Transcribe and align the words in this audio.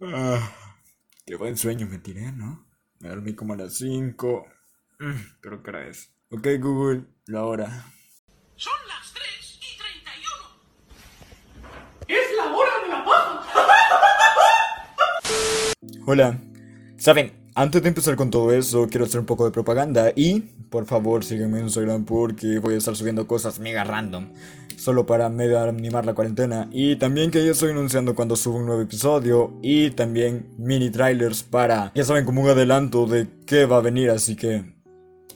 Ah, 0.00 0.52
qué 1.24 1.36
buen 1.36 1.56
sueño 1.56 1.86
me 1.86 1.98
tiré, 1.98 2.32
¿no? 2.32 2.66
Me 2.98 3.10
dormí 3.10 3.34
como 3.34 3.52
a 3.54 3.56
las 3.56 3.74
5. 3.76 4.46
Creo 5.40 5.62
que 5.62 5.70
era 5.70 5.86
eso. 5.86 6.10
Ok, 6.30 6.48
Google, 6.60 7.04
la 7.26 7.44
hora. 7.44 7.86
Son 8.56 8.72
las 8.88 9.12
3 9.12 9.58
y 9.62 9.78
31. 9.78 10.32
¡Es 12.08 12.36
la 12.36 12.52
hora 12.52 12.72
de 12.82 12.88
la 12.88 13.04
paja! 13.04 13.44
Hola. 16.06 16.40
Saben, 16.96 17.50
antes 17.54 17.82
de 17.82 17.88
empezar 17.88 18.16
con 18.16 18.30
todo 18.30 18.52
eso, 18.52 18.88
quiero 18.88 19.04
hacer 19.04 19.20
un 19.20 19.26
poco 19.26 19.44
de 19.44 19.52
propaganda 19.52 20.12
y, 20.16 20.40
por 20.40 20.86
favor, 20.86 21.24
sígueme 21.24 21.58
en 21.58 21.66
Instagram 21.66 22.04
porque 22.04 22.58
voy 22.58 22.74
a 22.74 22.78
estar 22.78 22.96
subiendo 22.96 23.28
cosas 23.28 23.60
mega 23.60 23.84
random. 23.84 24.32
Solo 24.76 25.06
para 25.06 25.28
medio 25.28 25.58
animar 25.60 26.04
la 26.06 26.14
cuarentena. 26.14 26.68
Y 26.70 26.96
también 26.96 27.30
que 27.30 27.44
yo 27.44 27.52
estoy 27.52 27.70
anunciando 27.70 28.14
cuando 28.14 28.36
subo 28.36 28.58
un 28.58 28.66
nuevo 28.66 28.82
episodio. 28.82 29.58
Y 29.62 29.90
también 29.90 30.54
mini 30.58 30.90
trailers 30.90 31.42
para, 31.42 31.92
ya 31.94 32.04
saben, 32.04 32.24
como 32.24 32.42
un 32.42 32.50
adelanto 32.50 33.06
de 33.06 33.28
qué 33.46 33.66
va 33.66 33.78
a 33.78 33.80
venir. 33.80 34.10
Así 34.10 34.36
que 34.36 34.74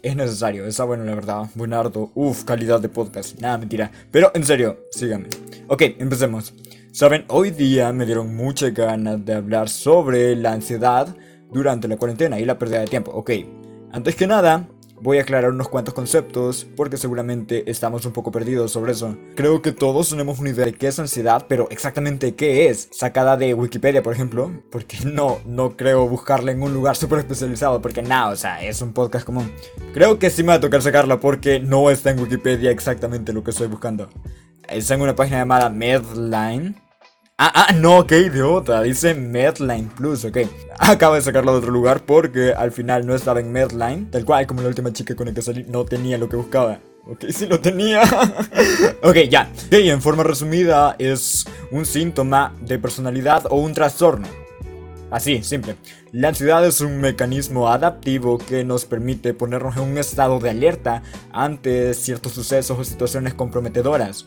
es 0.03 0.17
necesario, 0.17 0.67
está 0.67 0.85
bueno 0.85 1.05
la 1.05 1.15
verdad, 1.15 1.51
buenardo, 1.55 2.13
uff, 2.15 2.45
calidad 2.45 2.81
de 2.81 2.89
podcast, 2.89 3.41
nada 3.41 3.59
mentira, 3.59 3.91
pero 4.11 4.31
en 4.35 4.45
serio, 4.45 4.87
síganme. 4.91 5.29
Ok, 5.67 5.83
empecemos. 5.99 6.55
Saben, 6.93 7.25
hoy 7.29 7.51
día 7.51 7.93
me 7.93 8.07
dieron 8.07 8.35
muchas 8.35 8.73
ganas 8.73 9.25
de 9.25 9.35
hablar 9.35 9.69
sobre 9.69 10.35
la 10.37 10.53
ansiedad 10.53 11.15
durante 11.53 11.89
la 11.89 11.97
cuarentena 11.97 12.39
y 12.41 12.45
la 12.45 12.59
pérdida 12.59 12.81
de 12.81 12.87
tiempo. 12.87 13.11
Ok, 13.13 13.31
antes 13.93 14.15
que 14.15 14.27
nada, 14.27 14.69
voy 15.01 15.19
a 15.19 15.23
aclarar 15.23 15.51
unos 15.51 15.69
cuantos 15.69 15.95
conceptos 15.95 16.67
porque 16.77 16.97
seguramente 16.97 17.71
estamos 17.71 18.05
un 18.07 18.13
poco 18.13 18.33
perdidos 18.33 18.73
sobre 18.73 18.93
eso. 18.93 19.17
Creo 19.35 19.63
que 19.63 19.73
todos 19.73 20.11
tenemos 20.11 20.39
una 20.39 20.51
idea 20.51 20.65
de 20.67 20.75
qué 20.75 20.89
es 20.89 20.99
ansiedad, 20.99 21.47
pero 21.49 21.69
exactamente 21.71 22.35
qué 22.35 22.69
es, 22.69 22.89
sacada 22.93 23.37
de 23.37 23.55
Wikipedia, 23.55 24.03
por 24.03 24.13
ejemplo, 24.13 24.53
porque 24.71 24.99
no, 25.05 25.39
no 25.47 25.77
creo 25.77 26.09
buscarla 26.09 26.53
en 26.53 26.63
un 26.63 26.73
lugar 26.73 26.97
súper 26.97 27.21
especializado, 27.21 27.81
porque 27.81 28.03
nada, 28.03 28.31
o 28.31 28.37
sea, 28.37 28.63
es 28.63 28.81
un 28.83 28.93
podcast 28.93 29.25
común. 29.25 29.53
Creo 29.93 30.19
que 30.19 30.31
sí 30.31 30.43
me 30.43 30.49
va 30.49 30.55
a 30.55 30.61
tocar 30.61 30.83
sacarla 30.83 31.21
porque 31.21 31.61
no 31.61 31.91
está 31.91 32.11
en 32.11 32.21
Wikipedia 32.21 32.71
exactamente 32.71 33.33
lo 33.33 33.43
que 33.45 33.51
estoy 33.51 33.69
buscando. 33.69 34.09
Está 34.69 34.95
en 34.95 35.03
una 35.03 35.17
página 35.17 35.39
llamada 35.39 35.71
Medline 35.71 36.88
Ah, 37.41 37.53
ah, 37.69 37.73
no, 37.73 38.05
qué 38.05 38.19
idiota. 38.19 38.83
Dice 38.83 39.15
Medline 39.15 39.89
Plus, 39.91 40.25
ok. 40.25 40.39
Acabo 40.77 41.15
de 41.15 41.21
sacarlo 41.21 41.53
de 41.53 41.59
otro 41.59 41.71
lugar 41.71 42.05
porque 42.05 42.53
al 42.53 42.73
final 42.73 43.07
no 43.07 43.15
estaba 43.15 43.39
en 43.39 43.53
Medline. 43.53 44.11
Tal 44.11 44.25
cual, 44.25 44.45
como 44.49 44.61
la 44.61 44.67
última 44.67 44.93
chica 44.93 45.15
con 45.15 45.29
la 45.29 45.33
que 45.33 45.41
salí, 45.41 45.65
no 45.69 45.85
tenía 45.85 46.19
lo 46.19 46.29
que 46.29 46.35
buscaba. 46.35 46.81
Ok, 47.07 47.27
sí 47.31 47.47
lo 47.47 47.61
tenía. 47.61 48.03
ok, 49.05 49.17
ya. 49.31 49.53
Ok, 49.69 49.73
en 49.73 50.03
forma 50.03 50.25
resumida, 50.25 50.97
es 50.99 51.47
un 51.71 51.87
síntoma 51.87 52.57
de 52.61 52.81
personalidad 52.81 53.45
o 53.49 53.55
un 53.55 53.73
trastorno. 53.73 54.27
Así, 55.13 55.41
simple. 55.45 55.77
La 56.11 56.31
ansiedad 56.31 56.67
es 56.67 56.81
un 56.81 57.01
mecanismo 57.01 57.69
adaptivo 57.69 58.39
que 58.39 58.65
nos 58.65 58.85
permite 58.85 59.33
ponernos 59.33 59.77
en 59.77 59.85
un 59.85 59.97
estado 59.97 60.41
de 60.41 60.51
alerta 60.51 61.05
ante 61.31 61.95
ciertos 61.95 62.33
sucesos 62.33 62.77
o 62.77 62.83
situaciones 62.83 63.35
comprometedoras. 63.35 64.27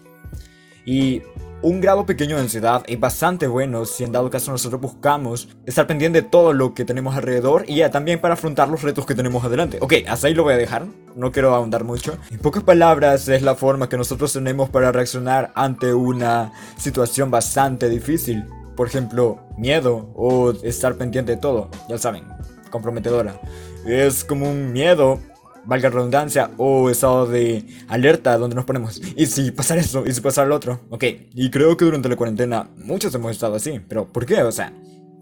Y 0.86 1.24
un 1.64 1.80
grado 1.80 2.06
pequeño 2.06 2.36
de 2.38 2.44
ansiedad 2.44 2.84
es 2.88 3.00
bastante 3.00 3.48
bueno 3.48 3.86
si 3.86 4.04
en 4.04 4.12
dado 4.12 4.30
caso 4.30 4.52
nosotros 4.52 4.82
buscamos 4.82 5.50
estar 5.66 5.86
pendiente 5.86 6.22
de 6.22 6.28
todo 6.28 6.54
lo 6.54 6.74
que 6.74 6.86
tenemos 6.86 7.16
alrededor 7.16 7.66
y 7.68 7.76
ya 7.78 7.92
también 7.92 8.20
para 8.20 8.34
afrontar 8.34 8.68
los 8.68 8.82
retos 8.82 9.06
que 9.06 9.16
tenemos 9.16 9.44
adelante. 9.44 9.78
Ok, 9.82 9.94
hasta 10.08 10.28
ahí 10.28 10.34
lo 10.34 10.44
voy 10.44 10.54
a 10.54 10.58
dejar, 10.58 10.86
no 11.16 11.32
quiero 11.32 11.54
ahondar 11.54 11.84
mucho. 11.84 12.18
En 12.32 12.40
pocas 12.40 12.64
palabras 12.64 13.28
es 13.28 13.44
la 13.44 13.56
forma 13.56 13.90
que 13.90 13.98
nosotros 13.98 14.34
tenemos 14.34 14.70
para 14.70 14.92
reaccionar 14.92 15.52
ante 15.56 15.94
una 15.94 16.52
situación 16.78 17.30
bastante 17.30 17.90
difícil. 17.90 18.46
Por 18.76 18.88
ejemplo, 18.88 19.40
miedo 19.58 20.12
o 20.16 20.52
estar 20.64 20.96
pendiente 20.96 21.34
de 21.34 21.38
todo, 21.38 21.70
ya 21.88 21.98
saben, 21.98 22.24
comprometedora. 22.72 23.40
Es 23.86 24.24
como 24.24 24.50
un 24.50 24.72
miedo 24.72 25.20
valga 25.66 25.90
redundancia, 25.90 26.52
o 26.58 26.90
estado 26.90 27.28
de 27.28 27.66
alerta 27.88 28.38
donde 28.38 28.56
nos 28.56 28.66
ponemos. 28.66 29.02
¿Y 29.16 29.26
si 29.28 29.52
pasar 29.52 29.78
eso? 29.78 30.04
¿Y 30.06 30.14
si 30.14 30.22
pasar 30.22 30.48
lo 30.48 30.56
otro? 30.56 30.82
Ok, 30.90 31.04
y 31.34 31.50
creo 31.50 31.78
que 31.78 31.86
durante 31.86 32.10
la 32.10 32.16
cuarentena 32.16 32.70
muchos 32.78 33.14
hemos 33.16 33.32
estado 33.32 33.56
así, 33.56 33.80
pero 33.88 34.06
¿por 34.06 34.26
qué? 34.26 34.42
O 34.44 34.52
sea, 34.52 34.74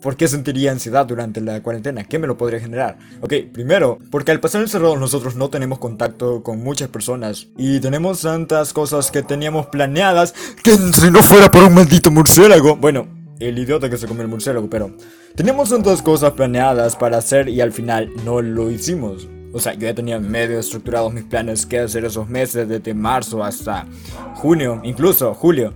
¿por 0.02 0.16
qué 0.16 0.28
sentiría 0.28 0.72
ansiedad 0.72 1.06
durante 1.06 1.42
la 1.42 1.62
cuarentena? 1.62 2.04
¿Qué 2.04 2.20
me 2.20 2.28
lo 2.28 2.38
podría 2.38 2.60
generar? 2.60 2.98
Ok, 3.22 3.34
primero, 3.52 4.00
porque 4.12 4.32
al 4.32 4.40
pasar 4.40 4.62
encerrados 4.62 5.00
nosotros 5.00 5.36
no 5.36 5.50
tenemos 5.50 5.80
contacto 5.80 6.44
con 6.44 6.64
muchas 6.64 6.90
personas 6.90 7.48
y 7.58 7.80
tenemos 7.80 8.22
tantas 8.22 8.74
cosas 8.74 9.12
que 9.12 9.24
teníamos 9.24 9.68
planeadas 9.68 10.34
que 10.64 10.72
si 10.72 11.12
no 11.12 11.22
fuera 11.22 11.52
por 11.52 11.64
un 11.64 11.74
maldito 11.74 12.12
murciélago, 12.12 12.76
bueno, 12.78 13.08
el 13.40 13.58
idiota 13.58 13.90
que 13.90 13.98
se 13.98 14.08
comió 14.08 14.24
el 14.24 14.30
murciélago, 14.30 14.70
pero 14.70 14.96
teníamos 15.36 15.70
tantas 15.70 16.02
cosas 16.02 16.34
planeadas 16.34 16.96
para 16.96 17.18
hacer 17.18 17.50
y 17.50 17.62
al 17.62 17.72
final 17.72 18.12
no 18.26 18.42
lo 18.42 18.70
hicimos. 18.70 19.28
O 19.52 19.60
sea, 19.60 19.74
yo 19.74 19.82
ya 19.88 19.94
tenía 19.96 20.20
medio 20.20 20.60
estructurados 20.60 21.14
mis 21.14 21.24
planes 21.24 21.66
que 21.66 21.80
hacer 21.80 22.06
esos 22.06 22.30
meses, 22.30 22.68
desde 22.68 22.94
marzo 22.94 23.44
hasta 23.44 23.88
junio, 24.36 24.82
incluso 24.84 25.34
julio 25.34 25.74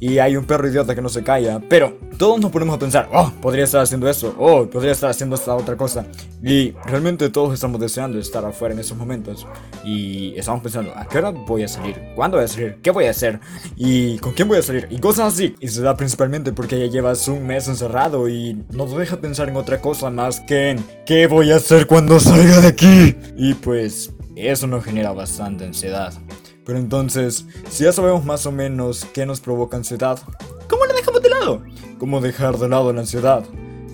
y 0.00 0.18
hay 0.18 0.36
un 0.36 0.44
perro 0.44 0.68
idiota 0.68 0.94
que 0.94 1.02
no 1.02 1.08
se 1.08 1.22
calla. 1.22 1.60
Pero 1.68 1.98
todos 2.18 2.40
nos 2.40 2.50
ponemos 2.50 2.76
a 2.76 2.78
pensar, 2.78 3.08
oh, 3.12 3.32
podría 3.40 3.64
estar 3.64 3.80
haciendo 3.80 4.08
eso, 4.08 4.34
oh, 4.38 4.66
podría 4.66 4.92
estar 4.92 5.10
haciendo 5.10 5.36
esta 5.36 5.54
otra 5.54 5.76
cosa. 5.76 6.06
Y 6.42 6.72
realmente 6.84 7.28
todos 7.30 7.54
estamos 7.54 7.80
deseando 7.80 8.18
estar 8.18 8.44
afuera 8.44 8.74
en 8.74 8.80
esos 8.80 8.96
momentos. 8.96 9.46
Y 9.84 10.34
estamos 10.36 10.62
pensando, 10.62 10.92
¿a 10.94 11.06
qué 11.06 11.18
hora 11.18 11.30
voy 11.30 11.62
a 11.64 11.68
salir? 11.68 12.00
¿Cuándo 12.14 12.36
voy 12.36 12.44
a 12.44 12.48
salir? 12.48 12.78
¿Qué 12.82 12.90
voy 12.90 13.06
a 13.06 13.10
hacer? 13.10 13.40
¿Y 13.76 14.18
con 14.18 14.32
quién 14.32 14.48
voy 14.48 14.58
a 14.58 14.62
salir? 14.62 14.86
Y 14.90 14.98
cosas 14.98 15.34
así. 15.34 15.54
Y 15.60 15.68
se 15.68 15.82
da 15.82 15.96
principalmente 15.96 16.52
porque 16.52 16.78
ya 16.78 16.86
llevas 16.86 17.26
un 17.28 17.46
mes 17.46 17.68
encerrado 17.68 18.28
y 18.28 18.64
no 18.70 18.86
te 18.86 18.98
deja 18.98 19.16
pensar 19.16 19.48
en 19.48 19.56
otra 19.56 19.80
cosa 19.80 20.10
más 20.10 20.40
que 20.40 20.70
en 20.70 20.84
¿qué 21.06 21.26
voy 21.26 21.52
a 21.52 21.56
hacer 21.56 21.86
cuando 21.86 22.20
salga 22.20 22.60
de 22.60 22.68
aquí? 22.68 23.16
Y 23.36 23.54
pues 23.54 24.12
eso 24.36 24.66
nos 24.66 24.84
genera 24.84 25.12
bastante 25.12 25.64
ansiedad. 25.64 26.12
Pero 26.68 26.80
entonces, 26.80 27.46
si 27.70 27.84
ya 27.84 27.92
sabemos 27.92 28.26
más 28.26 28.44
o 28.44 28.52
menos 28.52 29.06
qué 29.14 29.24
nos 29.24 29.40
provoca 29.40 29.78
ansiedad, 29.78 30.18
¿cómo 30.68 30.84
la 30.84 30.92
dejamos 30.92 31.22
de 31.22 31.30
lado? 31.30 31.62
¿Cómo 31.96 32.20
dejar 32.20 32.58
de 32.58 32.68
lado 32.68 32.92
la 32.92 33.00
ansiedad? 33.00 33.42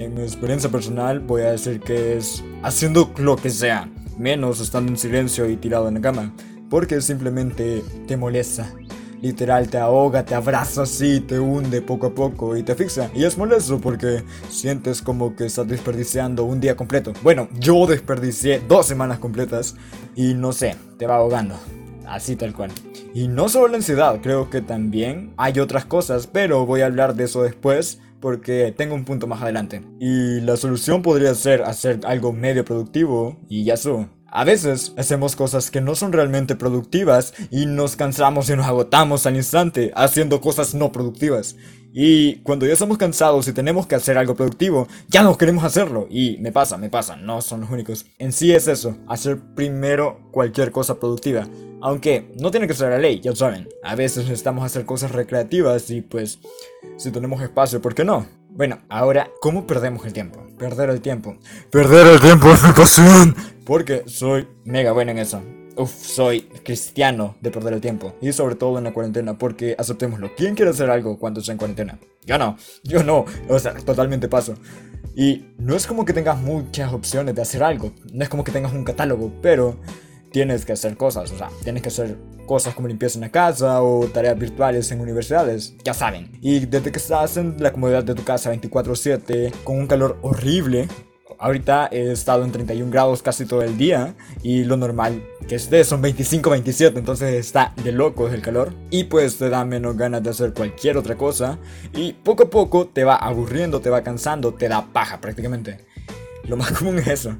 En 0.00 0.14
mi 0.14 0.22
experiencia 0.22 0.68
personal 0.68 1.20
voy 1.20 1.42
a 1.42 1.52
decir 1.52 1.78
que 1.78 2.16
es 2.16 2.42
haciendo 2.64 3.12
lo 3.18 3.36
que 3.36 3.50
sea, 3.50 3.88
menos 4.18 4.58
estando 4.58 4.90
en 4.90 4.98
silencio 4.98 5.48
y 5.48 5.56
tirado 5.56 5.86
en 5.86 5.94
la 5.94 6.00
cama, 6.00 6.34
porque 6.68 7.00
simplemente 7.00 7.84
te 8.08 8.16
molesta. 8.16 8.74
Literal, 9.22 9.68
te 9.68 9.78
ahoga, 9.78 10.24
te 10.24 10.34
abraza 10.34 10.82
así, 10.82 11.20
te 11.20 11.38
hunde 11.38 11.80
poco 11.80 12.08
a 12.08 12.14
poco 12.14 12.56
y 12.56 12.64
te 12.64 12.74
fixa. 12.74 13.08
Y 13.14 13.22
es 13.22 13.38
molesto 13.38 13.80
porque 13.80 14.24
sientes 14.50 15.00
como 15.00 15.36
que 15.36 15.46
estás 15.46 15.68
desperdiciando 15.68 16.42
un 16.42 16.58
día 16.58 16.74
completo. 16.74 17.12
Bueno, 17.22 17.48
yo 17.56 17.86
desperdicié 17.86 18.64
dos 18.66 18.84
semanas 18.84 19.20
completas 19.20 19.76
y 20.16 20.34
no 20.34 20.52
sé, 20.52 20.74
te 20.98 21.06
va 21.06 21.18
ahogando. 21.18 21.54
Así 22.06 22.36
tal 22.36 22.54
cual. 22.54 22.70
Y 23.14 23.28
no 23.28 23.48
solo 23.48 23.68
la 23.68 23.76
ansiedad, 23.76 24.20
creo 24.22 24.50
que 24.50 24.60
también 24.60 25.32
hay 25.36 25.58
otras 25.58 25.84
cosas, 25.84 26.26
pero 26.26 26.66
voy 26.66 26.82
a 26.82 26.86
hablar 26.86 27.14
de 27.14 27.24
eso 27.24 27.42
después 27.42 28.00
porque 28.20 28.72
tengo 28.74 28.94
un 28.94 29.04
punto 29.04 29.26
más 29.26 29.42
adelante. 29.42 29.82
Y 30.00 30.40
la 30.40 30.56
solución 30.56 31.02
podría 31.02 31.34
ser 31.34 31.62
hacer 31.62 32.00
algo 32.04 32.32
medio 32.32 32.64
productivo 32.64 33.36
y 33.50 33.64
ya 33.64 33.76
su. 33.76 34.06
A 34.36 34.42
veces 34.42 34.92
hacemos 34.96 35.36
cosas 35.36 35.70
que 35.70 35.80
no 35.80 35.94
son 35.94 36.12
realmente 36.12 36.56
productivas 36.56 37.34
y 37.52 37.66
nos 37.66 37.94
cansamos 37.94 38.50
y 38.50 38.56
nos 38.56 38.66
agotamos 38.66 39.26
al 39.26 39.36
instante 39.36 39.92
haciendo 39.94 40.40
cosas 40.40 40.74
no 40.74 40.90
productivas. 40.90 41.54
Y 41.92 42.38
cuando 42.38 42.66
ya 42.66 42.72
estamos 42.72 42.98
cansados 42.98 43.46
y 43.46 43.52
tenemos 43.52 43.86
que 43.86 43.94
hacer 43.94 44.18
algo 44.18 44.34
productivo, 44.34 44.88
ya 45.06 45.22
no 45.22 45.38
queremos 45.38 45.62
hacerlo. 45.62 46.08
Y 46.10 46.38
me 46.38 46.50
pasa, 46.50 46.76
me 46.76 46.90
pasa, 46.90 47.14
no 47.14 47.42
son 47.42 47.60
los 47.60 47.70
únicos. 47.70 48.06
En 48.18 48.32
sí 48.32 48.50
es 48.50 48.66
eso, 48.66 48.96
hacer 49.06 49.38
primero 49.54 50.28
cualquier 50.32 50.72
cosa 50.72 50.98
productiva. 50.98 51.46
Aunque 51.80 52.32
no 52.36 52.50
tiene 52.50 52.66
que 52.66 52.74
ser 52.74 52.90
la 52.90 52.98
ley, 52.98 53.20
ya 53.20 53.36
saben. 53.36 53.68
A 53.84 53.94
veces 53.94 54.24
necesitamos 54.24 54.64
hacer 54.64 54.84
cosas 54.84 55.12
recreativas 55.12 55.90
y 55.90 56.00
pues 56.00 56.40
si 56.96 57.12
tenemos 57.12 57.40
espacio, 57.40 57.80
¿por 57.80 57.94
qué 57.94 58.04
no? 58.04 58.26
Bueno, 58.56 58.78
ahora, 58.88 59.32
¿cómo 59.40 59.66
perdemos 59.66 60.06
el 60.06 60.12
tiempo? 60.12 60.46
Perder 60.56 60.88
el 60.88 61.00
tiempo. 61.00 61.36
Perder 61.72 62.06
el 62.06 62.20
tiempo 62.20 62.52
es 62.52 62.62
mi 62.62 62.70
pasión. 62.70 63.34
Porque 63.64 64.04
soy 64.06 64.46
mega 64.64 64.92
bueno 64.92 65.10
en 65.10 65.18
eso. 65.18 65.42
Uf, 65.76 65.90
soy 65.90 66.42
cristiano 66.62 67.34
de 67.40 67.50
perder 67.50 67.74
el 67.74 67.80
tiempo. 67.80 68.14
Y 68.20 68.32
sobre 68.32 68.54
todo 68.54 68.78
en 68.78 68.84
la 68.84 68.92
cuarentena, 68.92 69.36
porque 69.36 69.74
aceptémoslo. 69.76 70.36
¿Quién 70.36 70.54
quiere 70.54 70.70
hacer 70.70 70.88
algo 70.88 71.18
cuando 71.18 71.40
está 71.40 71.50
en 71.50 71.58
cuarentena? 71.58 71.98
Yo 72.24 72.38
no, 72.38 72.56
yo 72.84 73.02
no. 73.02 73.24
O 73.48 73.58
sea, 73.58 73.74
totalmente 73.74 74.28
paso. 74.28 74.54
Y 75.16 75.46
no 75.58 75.74
es 75.74 75.88
como 75.88 76.04
que 76.04 76.12
tengas 76.12 76.38
muchas 76.38 76.92
opciones 76.92 77.34
de 77.34 77.42
hacer 77.42 77.64
algo. 77.64 77.90
No 78.12 78.22
es 78.22 78.28
como 78.28 78.44
que 78.44 78.52
tengas 78.52 78.72
un 78.72 78.84
catálogo, 78.84 79.32
pero 79.42 79.80
tienes 80.34 80.64
que 80.64 80.72
hacer 80.72 80.96
cosas. 80.96 81.30
O 81.30 81.38
sea, 81.38 81.48
tienes 81.62 81.80
que 81.80 81.90
hacer 81.90 82.16
cosas 82.44 82.74
como 82.74 82.88
limpieza 82.88 83.18
en 83.18 83.20
la 83.20 83.30
casa 83.30 83.80
o 83.82 84.08
tareas 84.08 84.36
virtuales 84.36 84.90
en 84.90 85.00
universidades. 85.00 85.76
Ya 85.84 85.94
saben. 85.94 86.28
Y 86.40 86.66
desde 86.66 86.90
que 86.90 86.98
estás 86.98 87.36
en 87.36 87.54
la 87.60 87.72
comodidad 87.72 88.02
de 88.02 88.16
tu 88.16 88.24
casa 88.24 88.50
24/7, 88.50 89.52
con 89.62 89.78
un 89.78 89.86
calor 89.86 90.18
horrible, 90.22 90.88
ahorita 91.38 91.88
he 91.92 92.10
estado 92.10 92.44
en 92.44 92.50
31 92.50 92.90
grados 92.90 93.22
casi 93.22 93.46
todo 93.46 93.62
el 93.62 93.78
día 93.78 94.16
y 94.42 94.64
lo 94.64 94.76
normal 94.76 95.22
que 95.46 95.54
esté 95.54 95.84
son 95.84 96.02
25, 96.02 96.50
27, 96.50 96.98
entonces 96.98 97.32
está 97.34 97.72
de 97.84 97.92
locos 97.92 98.32
el 98.32 98.42
calor 98.42 98.72
y 98.90 99.04
pues 99.04 99.38
te 99.38 99.48
da 99.48 99.64
menos 99.64 99.96
ganas 99.96 100.24
de 100.24 100.30
hacer 100.30 100.52
cualquier 100.52 100.96
otra 100.96 101.16
cosa 101.16 101.60
y 101.94 102.12
poco 102.12 102.44
a 102.44 102.50
poco 102.50 102.88
te 102.88 103.04
va 103.04 103.14
aburriendo, 103.14 103.80
te 103.80 103.90
va 103.90 104.02
cansando, 104.02 104.52
te 104.52 104.68
da 104.68 104.92
paja 104.92 105.20
prácticamente. 105.20 105.86
Lo 106.48 106.56
más 106.56 106.72
común 106.78 106.98
es 106.98 107.06
eso. 107.06 107.36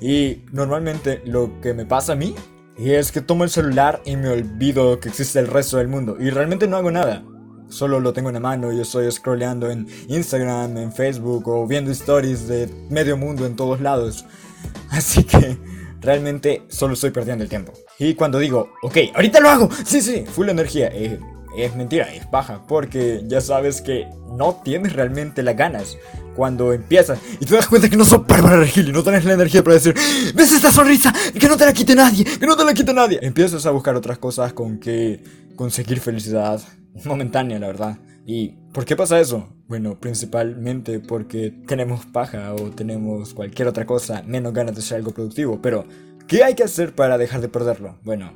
Y 0.00 0.44
normalmente 0.52 1.22
lo 1.24 1.60
que 1.60 1.74
me 1.74 1.86
pasa 1.86 2.12
a 2.12 2.16
mí 2.16 2.34
es 2.76 3.12
que 3.12 3.20
tomo 3.20 3.44
el 3.44 3.50
celular 3.50 4.02
y 4.04 4.16
me 4.16 4.28
olvido 4.28 5.00
que 5.00 5.08
existe 5.08 5.38
el 5.38 5.46
resto 5.46 5.78
del 5.78 5.88
mundo. 5.88 6.16
Y 6.20 6.30
realmente 6.30 6.66
no 6.66 6.76
hago 6.76 6.90
nada. 6.90 7.24
Solo 7.68 7.98
lo 7.98 8.12
tengo 8.12 8.28
en 8.28 8.34
la 8.34 8.40
mano 8.40 8.72
y 8.72 8.80
estoy 8.80 9.10
scrolleando 9.10 9.70
en 9.70 9.88
Instagram, 10.08 10.76
en 10.76 10.92
Facebook 10.92 11.48
o 11.48 11.66
viendo 11.66 11.90
stories 11.90 12.46
de 12.46 12.68
medio 12.90 13.16
mundo 13.16 13.46
en 13.46 13.56
todos 13.56 13.80
lados. 13.80 14.24
Así 14.90 15.24
que 15.24 15.58
realmente 16.00 16.62
solo 16.68 16.94
estoy 16.94 17.10
perdiendo 17.10 17.42
el 17.42 17.50
tiempo. 17.50 17.72
Y 17.98 18.14
cuando 18.14 18.38
digo, 18.38 18.72
ok, 18.82 18.98
ahorita 19.14 19.40
lo 19.40 19.48
hago, 19.48 19.68
sí, 19.84 20.00
sí, 20.00 20.24
full 20.26 20.48
energía, 20.48 20.88
eh, 20.92 21.18
es 21.56 21.74
mentira, 21.74 22.12
es 22.14 22.30
baja, 22.30 22.62
porque 22.68 23.22
ya 23.26 23.40
sabes 23.40 23.80
que 23.80 24.06
no 24.36 24.60
tienes 24.62 24.92
realmente 24.92 25.42
las 25.42 25.56
ganas 25.56 25.96
cuando 26.36 26.72
empiezas 26.72 27.18
y 27.40 27.46
te 27.46 27.54
das 27.54 27.66
cuenta 27.66 27.88
que 27.88 27.96
no 27.96 28.04
sos 28.04 28.26
Bárbara 28.26 28.58
Regil 28.58 28.90
y 28.90 28.92
no 28.92 29.02
tienes 29.02 29.24
la 29.24 29.32
energía 29.32 29.64
para 29.64 29.74
decir, 29.74 29.94
¿ves 30.34 30.52
esta 30.52 30.70
sonrisa? 30.70 31.12
Que 31.38 31.48
no 31.48 31.56
te 31.56 31.64
la 31.64 31.72
quite 31.72 31.94
nadie, 31.94 32.24
que 32.24 32.46
no 32.46 32.56
te 32.56 32.64
la 32.64 32.74
quite 32.74 32.92
nadie. 32.92 33.18
Empiezas 33.22 33.64
a 33.66 33.70
buscar 33.70 33.96
otras 33.96 34.18
cosas 34.18 34.52
con 34.52 34.78
que 34.78 35.22
conseguir 35.56 36.00
felicidad 36.00 36.60
momentánea, 37.04 37.58
la 37.58 37.66
verdad. 37.68 37.98
¿Y 38.26 38.48
por 38.72 38.84
qué 38.84 38.96
pasa 38.96 39.20
eso? 39.20 39.48
Bueno, 39.68 39.98
principalmente 39.98 41.00
porque 41.00 41.52
tenemos 41.66 42.04
paja 42.06 42.54
o 42.54 42.70
tenemos 42.70 43.32
cualquier 43.34 43.68
otra 43.68 43.86
cosa, 43.86 44.22
menos 44.26 44.52
ganas 44.52 44.74
de 44.74 44.80
hacer 44.80 44.98
algo 44.98 45.12
productivo. 45.12 45.62
Pero, 45.62 45.86
¿qué 46.26 46.44
hay 46.44 46.54
que 46.54 46.64
hacer 46.64 46.94
para 46.94 47.18
dejar 47.18 47.40
de 47.40 47.48
perderlo? 47.48 47.98
Bueno, 48.02 48.32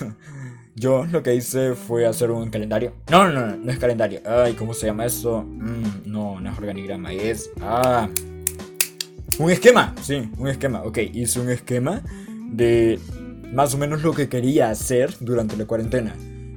yo 0.74 1.04
lo 1.06 1.22
que 1.22 1.34
hice 1.34 1.74
fue 1.74 2.06
hacer 2.06 2.30
un 2.30 2.50
calendario. 2.50 2.92
No, 3.10 3.28
no, 3.28 3.46
no, 3.46 3.56
no 3.56 3.72
es 3.72 3.78
calendario. 3.78 4.20
Ay, 4.26 4.54
¿cómo 4.54 4.74
se 4.74 4.86
llama 4.86 5.06
eso? 5.06 5.42
Mm, 5.42 6.10
no, 6.10 6.40
no 6.40 6.50
es 6.50 6.58
organigrama, 6.58 7.12
es... 7.12 7.50
Ah, 7.60 8.08
un 9.38 9.50
esquema, 9.50 9.94
sí, 10.02 10.30
un 10.38 10.48
esquema. 10.48 10.82
Ok, 10.84 10.98
hice 11.12 11.40
un 11.40 11.50
esquema 11.50 12.02
de 12.50 12.98
más 13.52 13.74
o 13.74 13.78
menos 13.78 14.02
lo 14.02 14.12
que 14.12 14.28
quería 14.28 14.70
hacer 14.70 15.14
durante 15.20 15.56
la 15.56 15.66
cuarentena. 15.66 16.14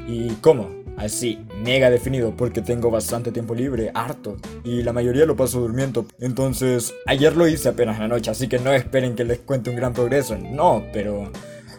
¿Y 0.07 0.29
cómo? 0.41 0.77
así, 0.97 1.39
mega 1.63 1.89
definido, 1.89 2.35
porque 2.35 2.61
tengo 2.61 2.91
bastante 2.91 3.31
tiempo 3.31 3.55
libre, 3.55 3.91
harto, 3.93 4.37
y 4.63 4.81
la 4.81 4.91
mayoría 4.91 5.25
lo 5.25 5.35
paso 5.35 5.61
durmiendo. 5.61 6.05
Entonces, 6.19 6.93
ayer 7.05 7.37
lo 7.37 7.47
hice 7.47 7.69
apenas 7.69 7.95
en 7.95 8.03
la 8.03 8.07
noche, 8.09 8.31
así 8.31 8.47
que 8.47 8.59
no 8.59 8.73
esperen 8.73 9.15
que 9.15 9.23
les 9.23 9.39
cuente 9.39 9.69
un 9.69 9.75
gran 9.75 9.93
progreso, 9.93 10.37
no, 10.37 10.83
pero 10.91 11.31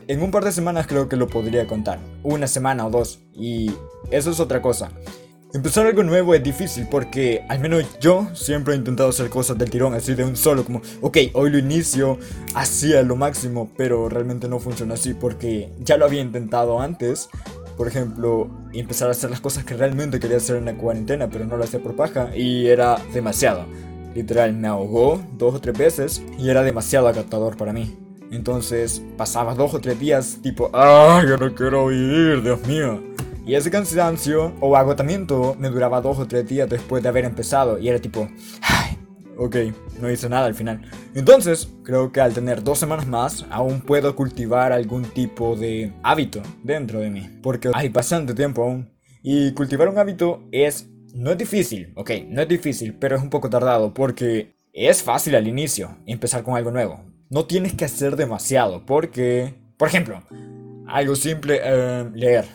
en 0.09 0.23
un 0.23 0.31
par 0.31 0.45
de 0.45 0.53
semanas 0.53 0.87
creo 0.87 1.09
que 1.09 1.17
lo 1.17 1.29
podría 1.29 1.67
contar, 1.67 2.01
una 2.23 2.47
semana 2.47 2.87
o 2.87 2.91
dos, 2.91 3.21
y 3.33 3.71
eso 4.11 4.31
es 4.31 4.41
otra 4.41 4.61
cosa. 4.61 4.91
Empezar 5.55 5.87
algo 5.87 6.03
nuevo 6.03 6.35
es 6.35 6.43
difícil 6.43 6.87
porque 6.91 7.45
al 7.49 7.61
menos 7.61 7.85
yo 8.01 8.29
siempre 8.35 8.75
he 8.75 8.77
intentado 8.77 9.09
hacer 9.09 9.31
cosas 9.31 9.57
del 9.57 9.71
tirón 9.71 9.95
así 9.95 10.15
de 10.15 10.23
un 10.23 10.37
solo 10.37 10.63
como 10.63 10.83
ok 11.01 11.17
hoy 11.33 11.49
lo 11.49 11.57
inicio 11.57 12.19
así 12.55 12.95
a 12.95 13.03
lo 13.03 13.17
máximo 13.17 13.71
pero 13.75 14.11
realmente 14.11 14.47
no 14.47 14.59
funciona 14.59 14.93
así 14.93 15.15
porque 15.15 15.73
ya 15.79 15.97
lo 15.97 16.05
había 16.05 16.21
intentado 16.21 16.83
antes 16.83 17.31
por 17.79 17.87
ejemplo, 17.87 18.51
empezar 18.73 19.07
a 19.07 19.13
hacer 19.13 19.31
las 19.31 19.41
cosas 19.41 19.65
que 19.65 19.75
realmente 19.75 20.19
quería 20.19 20.39
hacer 20.39 20.57
en 20.57 20.65
la 20.65 20.75
cuarentena, 20.75 21.31
pero 21.31 21.45
no 21.45 21.57
lo 21.57 21.63
hacía 21.63 21.81
por 21.81 21.95
paja 21.95 22.37
y 22.37 22.67
era 22.67 22.99
demasiado. 23.15 23.67
Literal, 24.17 24.53
me 24.53 24.67
ahogó 24.67 25.23
dos 25.35 25.55
o 25.55 25.61
tres 25.61 25.79
veces 25.79 26.23
y 26.41 26.51
era 26.51 26.65
demasiado 26.65 27.07
agotador 27.07 27.57
para 27.57 27.73
mí. 27.73 27.97
Entonces 28.31 29.03
pasaba 29.17 29.55
dos 29.55 29.75
o 29.75 29.81
tres 29.81 29.99
días 29.99 30.39
tipo, 30.43 30.71
¡ay, 30.73 31.29
yo 31.29 31.37
no 31.37 31.55
quiero 31.55 31.87
vivir, 31.87 32.43
Dios 32.43 32.67
mío! 32.67 33.03
Y 33.47 33.55
ese 33.55 33.71
cansancio 33.71 34.53
o 34.61 34.77
agotamiento 34.77 35.57
me 35.59 35.71
duraba 35.71 36.03
dos 36.03 36.19
o 36.19 36.27
tres 36.27 36.47
días 36.47 36.69
después 36.69 37.03
de 37.03 37.09
haber 37.09 37.25
empezado 37.25 37.79
y 37.79 37.89
era 37.89 37.99
tipo, 37.99 38.29
¡ay! 38.61 38.99
Ok, 39.39 39.57
no 40.01 40.11
hice 40.11 40.29
nada 40.29 40.47
al 40.47 40.55
final. 40.55 40.83
Entonces, 41.15 41.69
creo 41.85 42.11
que 42.11 42.21
al 42.21 42.35
tener 42.35 42.65
dos 42.65 42.79
semanas 42.79 43.07
más, 43.07 43.47
aún 43.51 43.81
puedo 43.81 44.17
cultivar 44.17 44.73
algún 44.73 45.05
tipo 45.05 45.55
de 45.55 45.93
hábito 46.03 46.43
dentro 46.65 46.99
de 46.99 47.09
mí. 47.09 47.31
Porque 47.41 47.71
hay 47.73 47.89
bastante 47.89 48.35
tiempo 48.35 48.65
aún. 48.65 48.91
Y 49.23 49.53
cultivar 49.53 49.89
un 49.89 49.99
hábito 49.99 50.43
es... 50.51 50.91
No 51.15 51.31
es 51.31 51.39
difícil, 51.39 51.93
ok, 51.95 52.11
no 52.29 52.43
es 52.43 52.49
difícil, 52.49 52.95
pero 52.95 53.17
es 53.17 53.23
un 53.23 53.31
poco 53.31 53.49
tardado 53.49 53.95
porque 53.95 54.57
es 54.75 55.03
fácil 55.03 55.37
al 55.37 55.49
inicio 55.49 55.97
empezar 56.05 56.43
con 56.43 56.55
algo 56.55 56.71
nuevo. 56.71 57.01
No 57.31 57.45
tienes 57.45 57.75
que 57.75 57.85
hacer 57.85 58.17
demasiado 58.17 58.87
porque... 58.87 59.55
Por 59.77 59.89
ejemplo, 59.89 60.23
algo 60.87 61.15
simple, 61.15 61.61
eh, 61.63 62.11
leer. 62.15 62.47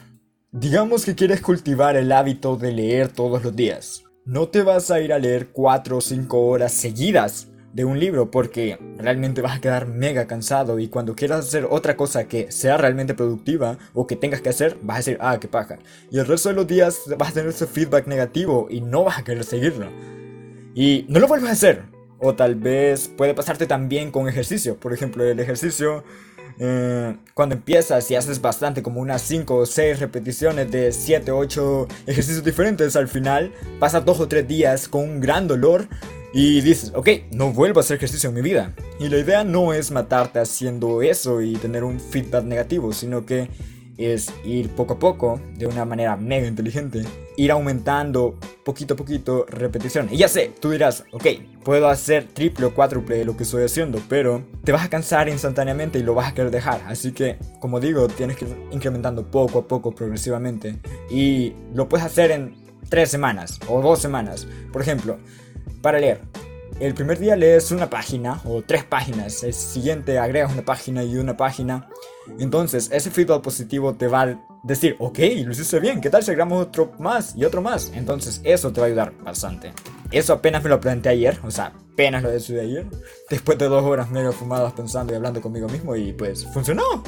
Digamos 0.52 1.06
que 1.06 1.16
quieres 1.16 1.42
cultivar 1.42 1.96
el 1.96 2.12
hábito 2.12 2.58
de 2.58 2.72
leer 2.72 3.10
todos 3.10 3.44
los 3.44 3.56
días. 3.56 4.04
No 4.26 4.48
te 4.48 4.64
vas 4.64 4.90
a 4.90 5.00
ir 5.00 5.14
a 5.14 5.20
leer 5.20 5.50
4 5.50 5.98
o 5.98 6.02
5 6.02 6.48
horas 6.48 6.74
seguidas 6.74 7.50
de 7.72 7.86
un 7.86 8.00
libro 8.00 8.32
porque 8.32 8.80
realmente 8.98 9.42
vas 9.42 9.58
a 9.58 9.62
quedar 9.62 9.88
mega 9.88 10.26
cansado 10.26 10.80
y 10.80 10.88
cuando 10.88 11.16
quieras 11.16 11.46
hacer 11.46 11.68
otra 11.70 11.96
cosa 11.96 12.28
que 12.28 12.52
sea 12.52 12.78
realmente 12.78 13.14
productiva 13.14 13.78
o 13.94 14.08
que 14.08 14.16
tengas 14.16 14.42
que 14.42 14.50
hacer, 14.50 14.78
vas 14.82 14.96
a 14.96 15.00
decir, 15.00 15.18
ah, 15.22 15.40
qué 15.40 15.48
paja. 15.48 15.78
Y 16.10 16.18
el 16.18 16.26
resto 16.26 16.50
de 16.50 16.56
los 16.56 16.68
días 16.68 17.00
vas 17.18 17.30
a 17.30 17.34
tener 17.34 17.50
ese 17.50 17.68
feedback 17.68 18.08
negativo 18.08 18.68
y 18.70 18.82
no 18.82 19.04
vas 19.04 19.20
a 19.20 19.24
querer 19.24 19.44
seguirlo. 19.44 19.88
Y 20.74 21.06
no 21.10 21.20
lo 21.20 21.28
vuelves 21.28 21.50
a 21.50 21.54
hacer. 21.54 21.93
O 22.24 22.34
tal 22.34 22.56
vez 22.56 23.08
puede 23.08 23.36
pasarte 23.36 23.68
también 23.68 24.10
con 24.10 24.28
ejercicio. 24.28 24.78
Por 24.78 24.94
ejemplo, 24.94 25.24
el 25.24 25.40
ejercicio 25.40 26.04
eh, 26.60 27.16
cuando 27.34 27.56
empiezas 27.56 28.10
y 28.12 28.16
haces 28.16 28.42
bastante, 28.42 28.84
como 28.84 29.02
unas 29.02 29.22
5 29.24 29.56
o 29.56 29.66
6 29.66 30.00
repeticiones 30.00 30.72
de 30.72 30.92
7 30.92 31.32
o 31.32 31.38
8 31.38 31.88
ejercicios 32.08 32.44
diferentes, 32.44 32.96
al 32.96 33.08
final 33.08 33.52
pasas 33.80 34.06
2 34.06 34.20
o 34.20 34.28
3 34.28 34.48
días 34.48 34.88
con 34.88 35.04
un 35.04 35.20
gran 35.20 35.48
dolor 35.48 35.88
y 36.34 36.62
dices, 36.62 36.92
ok, 36.96 37.10
no 37.32 37.52
vuelvo 37.52 37.80
a 37.80 37.82
hacer 37.82 37.98
ejercicio 37.98 38.30
en 38.30 38.36
mi 38.36 38.42
vida. 38.42 38.74
Y 39.00 39.10
la 39.10 39.18
idea 39.18 39.44
no 39.44 39.74
es 39.74 39.92
matarte 39.92 40.40
haciendo 40.40 41.02
eso 41.02 41.42
y 41.42 41.54
tener 41.56 41.84
un 41.84 42.00
feedback 42.00 42.44
negativo, 42.44 42.92
sino 42.94 43.26
que 43.26 43.50
es 43.98 44.34
ir 44.44 44.70
poco 44.70 44.94
a 44.94 45.00
poco, 45.00 45.40
de 45.56 45.68
una 45.68 45.86
manera 45.86 46.16
mega 46.18 46.48
inteligente, 46.48 47.04
ir 47.38 47.52
aumentando 47.52 48.38
poquito 48.64 48.94
a 48.94 48.98
poquito 48.98 49.46
repeticiones. 49.48 50.14
Y 50.14 50.18
ya 50.18 50.28
sé, 50.28 50.52
tú 50.60 50.72
dirás, 50.72 51.04
ok, 51.12 51.26
puedo 51.64 51.88
hacer 51.88 52.28
triple 52.34 52.66
o 52.66 52.74
cuádruple 52.74 53.18
de 53.18 53.26
lo 53.26 53.38
que 53.38 53.44
estoy 53.44 53.64
haciendo, 53.64 54.00
pero 54.10 54.44
te 54.64 54.72
vas 54.72 54.86
a 54.86 54.90
cansar 54.90 55.30
instantáneamente 55.30 56.00
y 56.00 56.04
lo 56.04 56.14
vas 56.14 56.32
a 56.32 56.34
querer 56.34 56.52
dejar. 56.52 56.82
Así 56.88 57.12
que, 57.12 57.38
como 57.60 57.80
digo, 57.80 58.08
tienes 58.08 58.38
que 58.38 58.46
ir 58.46 58.56
incrementando 58.72 59.30
poco 59.30 59.60
a 59.60 59.68
poco, 59.68 59.94
progresivamente. 59.94 60.80
Y 61.10 61.54
lo 61.74 61.88
puedes 61.90 62.06
hacer 62.06 62.32
en 62.32 62.56
tres 62.90 63.10
semanas 63.10 63.60
o 63.68 63.82
dos 63.82 64.00
semanas. 64.00 64.48
Por 64.72 64.82
ejemplo, 64.82 65.18
para 65.82 66.00
leer. 66.00 66.22
El 66.80 66.94
primer 66.94 67.20
día 67.20 67.36
lees 67.36 67.72
una 67.72 67.90
página 67.90 68.42
o 68.46 68.62
tres 68.62 68.84
páginas, 68.84 69.44
el 69.44 69.54
siguiente 69.54 70.18
agregas 70.18 70.52
una 70.52 70.64
página 70.64 71.04
y 71.04 71.18
una 71.18 71.38
página. 71.38 71.88
Entonces, 72.40 72.90
ese 72.92 73.12
feedback 73.12 73.42
positivo 73.42 73.94
te 73.94 74.08
va 74.08 74.22
a 74.24 74.40
decir, 74.64 74.96
ok, 75.00 75.20
lo 75.46 75.52
hiciste 75.52 75.80
bien, 75.80 76.02
¿qué 76.02 76.10
tal 76.10 76.24
si 76.24 76.32
agregamos 76.32 76.68
otro 76.68 76.92
más 77.00 77.36
y 77.36 77.46
otro 77.46 77.62
más? 77.62 77.92
Entonces, 77.94 78.42
eso 78.44 78.74
te 78.74 78.82
va 78.82 78.88
a 78.88 78.90
ayudar 78.90 79.14
bastante. 79.24 79.72
Eso 80.12 80.34
apenas 80.34 80.64
me 80.64 80.70
lo 80.70 80.80
planteé 80.80 81.12
ayer, 81.14 81.40
o 81.44 81.52
sea, 81.52 81.74
apenas 81.94 82.24
lo 82.24 82.32
decidí 82.32 82.60
ayer. 82.60 82.86
Después 83.30 83.58
de 83.58 83.68
dos 83.68 83.84
horas 83.84 84.10
medio 84.10 84.32
fumadas 84.32 84.74
pensando 84.74 85.14
y 85.14 85.16
hablando 85.16 85.42
conmigo 85.42 85.68
mismo 85.70 85.96
y 85.96 86.14
pues 86.14 86.46
funcionó. 86.46 87.04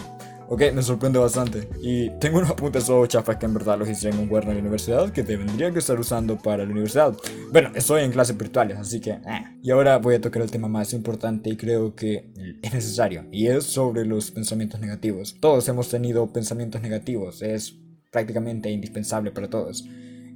Ok, 0.48 0.62
me 0.74 0.84
sorprende 0.84 1.18
bastante. 1.18 1.68
Y 1.82 2.12
tengo 2.20 2.38
unos 2.38 2.52
apuntes 2.52 2.88
o 2.90 3.06
chafas 3.08 3.38
que 3.38 3.48
en 3.48 3.54
verdad 3.56 3.80
los 3.80 3.90
hice 3.90 4.10
en 4.10 4.20
un 4.20 4.28
cuerno 4.28 4.52
de 4.52 4.56
la 4.56 4.62
universidad 4.62 5.12
que 5.12 5.24
te 5.24 5.38
vendría 5.38 5.72
que 5.72 5.80
estar 5.80 6.00
usando 6.00 6.38
para 6.38 6.64
la 6.64 6.72
universidad. 6.72 7.16
Bueno, 7.52 7.72
estoy 7.74 8.04
en 8.04 8.12
clases 8.12 8.38
virtuales, 8.38 8.78
así 8.78 9.00
que... 9.00 9.12
Eh. 9.12 9.20
Y 9.64 9.72
ahora 9.72 9.98
voy 9.98 10.16
a 10.16 10.22
tocar 10.22 10.44
el 10.44 10.52
tema 10.52 10.68
más 10.68 10.94
importante 10.94 11.50
y 11.50 11.58
creo 11.58 11.96
que 11.96 12.32
es 12.62 12.74
necesario. 12.74 13.26
Y 13.32 13.48
es 13.48 13.64
sobre 13.64 14.06
los 14.06 14.30
pensamientos 14.30 14.80
negativos. 14.80 15.36
Todos 15.40 15.68
hemos 15.68 15.90
tenido 15.90 16.32
pensamientos 16.32 16.82
negativos. 16.82 17.42
Es 17.42 17.76
prácticamente 18.12 18.70
indispensable 18.70 19.32
para 19.32 19.50
todos. 19.50 19.84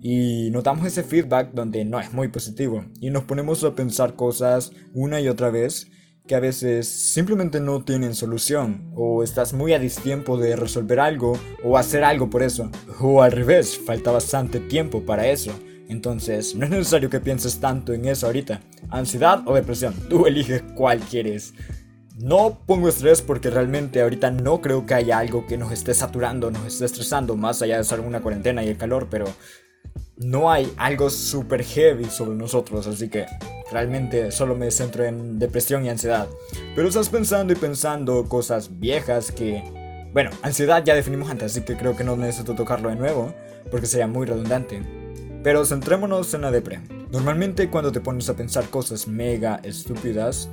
Y 0.01 0.49
notamos 0.51 0.87
ese 0.87 1.03
feedback 1.03 1.51
donde 1.53 1.85
no 1.85 1.99
es 1.99 2.13
muy 2.13 2.29
positivo. 2.29 2.83
Y 2.99 3.11
nos 3.11 3.25
ponemos 3.25 3.63
a 3.63 3.75
pensar 3.75 4.15
cosas 4.15 4.71
una 4.93 5.21
y 5.21 5.27
otra 5.27 5.51
vez 5.51 5.87
que 6.29 6.35
a 6.35 6.39
veces 6.39 6.87
simplemente 6.87 7.59
no 7.59 7.83
tienen 7.83 8.13
solución, 8.13 8.91
o 8.93 9.23
estás 9.23 9.51
muy 9.51 9.73
a 9.73 9.79
tiempo 9.79 10.37
de 10.37 10.55
resolver 10.55 10.99
algo 10.99 11.39
o 11.63 11.75
hacer 11.75 12.03
algo 12.03 12.29
por 12.29 12.43
eso, 12.43 12.69
o 12.99 13.23
al 13.23 13.31
revés, 13.31 13.79
falta 13.83 14.11
bastante 14.11 14.59
tiempo 14.59 15.01
para 15.01 15.27
eso. 15.27 15.51
Entonces, 15.87 16.53
no 16.53 16.65
es 16.65 16.69
necesario 16.69 17.09
que 17.09 17.19
pienses 17.19 17.59
tanto 17.59 17.93
en 17.93 18.05
eso 18.05 18.27
ahorita. 18.27 18.61
Ansiedad 18.91 19.41
o 19.47 19.55
depresión, 19.55 19.95
tú 20.07 20.27
eliges 20.27 20.61
cuál 20.75 20.99
quieres. 20.99 21.55
No 22.15 22.59
pongo 22.63 22.89
estrés 22.89 23.23
porque 23.23 23.49
realmente 23.49 23.99
ahorita 23.99 24.29
no 24.29 24.61
creo 24.61 24.85
que 24.85 24.93
haya 24.93 25.17
algo 25.17 25.47
que 25.47 25.57
nos 25.57 25.71
esté 25.71 25.95
saturando, 25.95 26.51
nos 26.51 26.67
esté 26.67 26.85
estresando, 26.85 27.37
más 27.37 27.63
allá 27.63 27.81
de 27.81 27.95
en 27.95 28.05
una 28.05 28.21
cuarentena 28.21 28.63
y 28.63 28.67
el 28.67 28.77
calor, 28.77 29.07
pero 29.09 29.25
no 30.19 30.51
hay 30.51 30.71
algo 30.75 31.09
super 31.09 31.63
heavy 31.63 32.05
sobre 32.05 32.35
nosotros, 32.35 32.85
así 32.87 33.07
que 33.07 33.25
realmente 33.71 34.31
solo 34.31 34.53
me 34.53 34.69
centro 34.69 35.05
en 35.05 35.39
depresión 35.39 35.85
y 35.85 35.89
ansiedad. 35.89 36.27
Pero 36.75 36.89
estás 36.89 37.09
pensando 37.09 37.53
y 37.53 37.55
pensando 37.55 38.25
cosas 38.25 38.79
viejas 38.79 39.31
que... 39.31 39.63
Bueno, 40.11 40.31
ansiedad 40.41 40.83
ya 40.83 40.93
definimos 40.93 41.29
antes, 41.29 41.51
así 41.51 41.61
que 41.61 41.77
creo 41.77 41.95
que 41.95 42.03
no 42.03 42.17
necesito 42.17 42.53
tocarlo 42.53 42.89
de 42.89 42.95
nuevo, 42.95 43.33
porque 43.71 43.87
sería 43.87 44.07
muy 44.07 44.25
redundante. 44.25 44.83
Pero 45.41 45.65
centrémonos 45.65 46.33
en 46.33 46.41
la 46.41 46.51
depre. 46.51 46.81
Normalmente 47.11 47.69
cuando 47.69 47.93
te 47.93 48.01
pones 48.01 48.29
a 48.29 48.35
pensar 48.35 48.69
cosas 48.69 49.07
mega 49.07 49.61
estúpidas, 49.63 50.49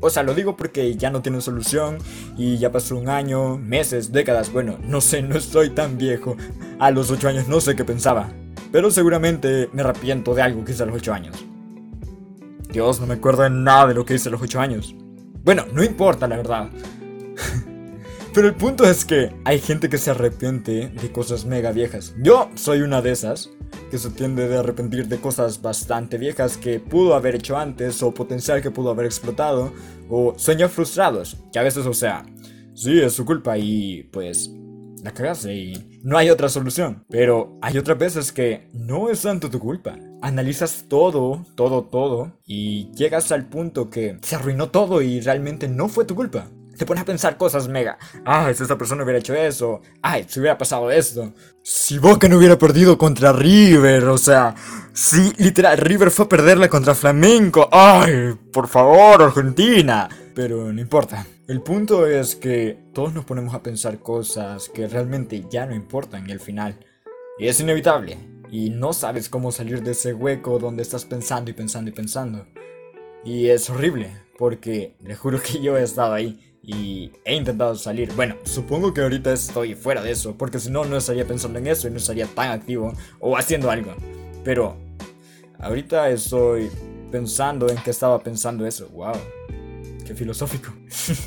o 0.00 0.10
sea, 0.10 0.24
lo 0.24 0.34
digo 0.34 0.56
porque 0.56 0.96
ya 0.96 1.10
no 1.10 1.22
tienen 1.22 1.40
solución 1.40 1.98
y 2.36 2.58
ya 2.58 2.72
pasó 2.72 2.96
un 2.96 3.08
año, 3.08 3.58
meses, 3.58 4.10
décadas. 4.10 4.52
Bueno, 4.52 4.76
no 4.82 5.00
sé, 5.00 5.22
no 5.22 5.36
estoy 5.36 5.70
tan 5.70 5.96
viejo. 5.96 6.36
A 6.80 6.90
los 6.90 7.10
8 7.10 7.28
años 7.28 7.48
no 7.48 7.60
sé 7.60 7.76
qué 7.76 7.84
pensaba. 7.84 8.28
Pero 8.74 8.90
seguramente 8.90 9.70
me 9.72 9.82
arrepiento 9.82 10.34
de 10.34 10.42
algo 10.42 10.64
que 10.64 10.72
hice 10.72 10.82
a 10.82 10.86
los 10.86 10.96
8 10.96 11.14
años. 11.14 11.36
Dios, 12.72 12.98
no 13.00 13.06
me 13.06 13.14
acuerdo 13.14 13.44
de 13.44 13.50
nada 13.50 13.86
de 13.86 13.94
lo 13.94 14.04
que 14.04 14.14
hice 14.14 14.28
a 14.28 14.32
los 14.32 14.42
8 14.42 14.58
años. 14.58 14.96
Bueno, 15.44 15.64
no 15.72 15.84
importa, 15.84 16.26
la 16.26 16.38
verdad. 16.38 16.70
Pero 18.34 18.48
el 18.48 18.54
punto 18.56 18.82
es 18.84 19.04
que 19.04 19.32
hay 19.44 19.60
gente 19.60 19.88
que 19.88 19.96
se 19.96 20.10
arrepiente 20.10 20.88
de 20.88 21.12
cosas 21.12 21.44
mega 21.44 21.70
viejas. 21.70 22.16
Yo 22.20 22.50
soy 22.56 22.80
una 22.80 23.00
de 23.00 23.12
esas 23.12 23.48
que 23.92 23.98
se 23.98 24.10
tiende 24.10 24.48
de 24.48 24.58
arrepentir 24.58 25.06
de 25.06 25.20
cosas 25.20 25.62
bastante 25.62 26.18
viejas 26.18 26.56
que 26.56 26.80
pudo 26.80 27.14
haber 27.14 27.36
hecho 27.36 27.56
antes 27.56 28.02
o 28.02 28.12
potencial 28.12 28.60
que 28.60 28.72
pudo 28.72 28.90
haber 28.90 29.06
explotado 29.06 29.72
o 30.08 30.34
sueños 30.36 30.72
frustrados, 30.72 31.36
que 31.52 31.60
a 31.60 31.62
veces, 31.62 31.86
o 31.86 31.94
sea, 31.94 32.26
sí, 32.74 33.00
es 33.00 33.12
su 33.12 33.24
culpa 33.24 33.56
y 33.56 34.02
pues 34.10 34.50
la 35.04 35.12
cagaste 35.12 35.54
y 35.54 36.00
no 36.02 36.16
hay 36.16 36.30
otra 36.30 36.48
solución. 36.48 37.04
Pero 37.10 37.58
hay 37.60 37.76
otras 37.76 37.98
veces 37.98 38.32
que 38.32 38.68
no 38.72 39.10
es 39.10 39.20
tanto 39.20 39.50
tu 39.50 39.60
culpa. 39.60 39.96
Analizas 40.22 40.86
todo, 40.88 41.44
todo, 41.54 41.84
todo 41.84 42.32
y 42.46 42.90
llegas 42.94 43.30
al 43.30 43.46
punto 43.46 43.90
que 43.90 44.18
se 44.22 44.34
arruinó 44.34 44.70
todo 44.70 45.02
y 45.02 45.20
realmente 45.20 45.68
no 45.68 45.88
fue 45.88 46.06
tu 46.06 46.14
culpa 46.14 46.48
te 46.76 46.86
pones 46.86 47.02
a 47.02 47.06
pensar 47.06 47.36
cosas 47.36 47.68
mega. 47.68 47.96
Ay, 48.24 48.52
si 48.52 48.64
esta 48.64 48.76
persona 48.76 49.04
hubiera 49.04 49.20
hecho 49.20 49.32
eso. 49.32 49.80
Ay, 50.02 50.26
si 50.28 50.40
hubiera 50.40 50.58
pasado 50.58 50.90
esto. 50.90 51.32
Si 51.62 51.98
Boca 51.98 52.28
no 52.28 52.36
hubiera 52.36 52.58
perdido 52.58 52.98
contra 52.98 53.32
River, 53.32 54.06
o 54.06 54.18
sea, 54.18 54.56
si 54.92 55.32
literal 55.36 55.78
River 55.78 56.10
fue 56.10 56.24
a 56.24 56.28
perderle 56.28 56.68
contra 56.68 56.96
Flamenco. 56.96 57.68
Ay, 57.70 58.34
por 58.52 58.66
favor, 58.66 59.22
Argentina. 59.22 60.08
Pero 60.34 60.72
no 60.72 60.80
importa. 60.80 61.24
El 61.46 61.60
punto 61.60 62.06
es 62.06 62.36
que 62.36 62.78
todos 62.94 63.12
nos 63.12 63.26
ponemos 63.26 63.54
a 63.54 63.62
pensar 63.62 63.98
cosas 63.98 64.70
que 64.70 64.88
realmente 64.88 65.44
ya 65.50 65.66
no 65.66 65.74
importan 65.74 66.26
y 66.26 66.32
al 66.32 66.40
final. 66.40 66.78
Y 67.38 67.48
es 67.48 67.60
inevitable. 67.60 68.16
Y 68.50 68.70
no 68.70 68.94
sabes 68.94 69.28
cómo 69.28 69.52
salir 69.52 69.82
de 69.82 69.90
ese 69.90 70.14
hueco 70.14 70.58
donde 70.58 70.82
estás 70.82 71.04
pensando 71.04 71.50
y 71.50 71.54
pensando 71.54 71.90
y 71.90 71.92
pensando. 71.92 72.46
Y 73.26 73.48
es 73.48 73.68
horrible, 73.68 74.10
porque 74.38 74.96
le 75.04 75.16
juro 75.16 75.38
que 75.42 75.60
yo 75.60 75.76
he 75.76 75.82
estado 75.82 76.14
ahí 76.14 76.58
y 76.62 77.12
he 77.26 77.36
intentado 77.36 77.74
salir. 77.74 78.10
Bueno, 78.14 78.36
supongo 78.44 78.94
que 78.94 79.02
ahorita 79.02 79.30
estoy 79.34 79.74
fuera 79.74 80.00
de 80.00 80.12
eso, 80.12 80.38
porque 80.38 80.58
si 80.58 80.70
no, 80.70 80.86
no 80.86 80.96
estaría 80.96 81.26
pensando 81.26 81.58
en 81.58 81.66
eso 81.66 81.88
y 81.88 81.90
no 81.90 81.98
estaría 81.98 82.26
tan 82.26 82.52
activo 82.52 82.94
o 83.20 83.36
haciendo 83.36 83.70
algo. 83.70 83.94
Pero 84.44 84.78
ahorita 85.58 86.08
estoy 86.08 86.70
pensando 87.12 87.68
en 87.68 87.76
que 87.76 87.90
estaba 87.90 88.18
pensando 88.22 88.64
eso. 88.66 88.88
¡Wow! 88.94 89.12
¡Qué 90.04 90.14
filosófico! 90.14 90.70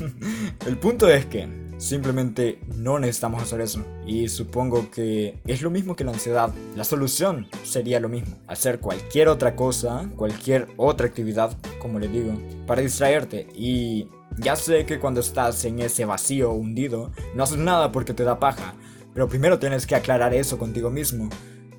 El 0.66 0.78
punto 0.78 1.08
es 1.08 1.26
que 1.26 1.48
simplemente 1.78 2.60
no 2.76 2.98
necesitamos 2.98 3.42
hacer 3.42 3.60
eso. 3.60 3.84
Y 4.06 4.28
supongo 4.28 4.90
que 4.90 5.40
es 5.46 5.62
lo 5.62 5.70
mismo 5.70 5.96
que 5.96 6.04
la 6.04 6.12
ansiedad. 6.12 6.52
La 6.76 6.84
solución 6.84 7.48
sería 7.64 8.00
lo 8.00 8.08
mismo. 8.08 8.36
Hacer 8.46 8.80
cualquier 8.80 9.28
otra 9.28 9.56
cosa, 9.56 10.08
cualquier 10.16 10.68
otra 10.76 11.06
actividad, 11.06 11.56
como 11.80 11.98
le 11.98 12.08
digo, 12.08 12.34
para 12.66 12.82
distraerte. 12.82 13.48
Y 13.54 14.08
ya 14.36 14.54
sé 14.54 14.86
que 14.86 15.00
cuando 15.00 15.20
estás 15.20 15.64
en 15.64 15.80
ese 15.80 16.04
vacío 16.04 16.52
hundido, 16.52 17.10
no 17.34 17.42
haces 17.42 17.58
nada 17.58 17.90
porque 17.90 18.14
te 18.14 18.24
da 18.24 18.38
paja, 18.38 18.74
pero 19.12 19.28
primero 19.28 19.58
tienes 19.58 19.86
que 19.86 19.96
aclarar 19.96 20.34
eso 20.34 20.58
contigo 20.58 20.90
mismo. 20.90 21.28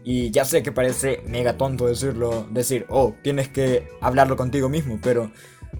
Y 0.03 0.31
ya 0.31 0.43
sé 0.43 0.63
que 0.63 0.71
parece 0.71 1.21
mega 1.27 1.57
tonto 1.57 1.85
decirlo, 1.85 2.47
decir, 2.51 2.85
oh, 2.89 3.13
tienes 3.21 3.49
que 3.49 3.87
hablarlo 4.01 4.35
contigo 4.37 4.67
mismo, 4.67 4.99
pero 5.01 5.31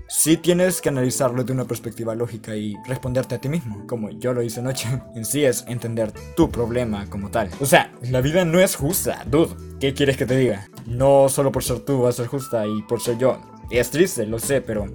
sí 0.08 0.38
tienes 0.38 0.81
que 0.81 0.89
analizarlo 0.89 1.43
de 1.43 1.53
una 1.53 1.65
perspectiva 1.65 2.15
lógica 2.15 2.55
y 2.55 2.75
responderte 2.88 3.36
a 3.36 3.41
ti 3.41 3.48
mismo, 3.48 3.86
como 3.88 4.10
yo 4.10 4.34
lo 4.34 4.41
hice 4.41 4.60
anoche. 4.60 4.89
En 5.15 5.25
sí 5.25 5.43
es 5.43 5.65
entender 5.67 6.12
tu 6.36 6.50
problema 6.50 7.05
como 7.10 7.29
tal. 7.29 7.50
O 7.60 7.65
sea, 7.65 7.91
la 8.01 8.22
vida 8.22 8.46
no 8.46 8.60
es 8.60 8.75
justa, 8.75 9.24
dude. 9.29 9.55
¿Qué 9.79 9.93
quieres 9.93 10.17
que 10.17 10.25
te 10.25 10.38
diga? 10.38 10.69
No 10.86 11.29
solo 11.29 11.51
por 11.51 11.63
ser 11.63 11.79
tú 11.79 12.01
va 12.01 12.10
a 12.10 12.13
ser 12.13 12.27
justa 12.27 12.65
y 12.67 12.81
por 12.84 13.01
ser 13.01 13.17
yo. 13.17 13.39
Es 13.69 13.91
triste, 13.91 14.25
lo 14.25 14.39
sé, 14.39 14.62
pero 14.62 14.88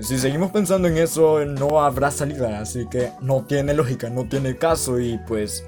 si 0.00 0.18
seguimos 0.18 0.50
pensando 0.50 0.88
en 0.88 0.96
eso, 0.96 1.44
no 1.44 1.80
habrá 1.80 2.10
salida, 2.10 2.60
así 2.60 2.86
que 2.90 3.10
no 3.20 3.44
tiene 3.44 3.74
lógica, 3.74 4.08
no 4.10 4.28
tiene 4.28 4.56
caso 4.56 4.98
y 5.00 5.18
pues... 5.26 5.64